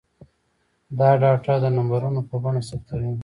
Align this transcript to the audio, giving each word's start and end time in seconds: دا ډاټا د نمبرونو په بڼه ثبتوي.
دا 0.97 1.09
ډاټا 1.21 1.55
د 1.63 1.65
نمبرونو 1.77 2.21
په 2.29 2.35
بڼه 2.43 2.61
ثبتوي. 2.69 3.11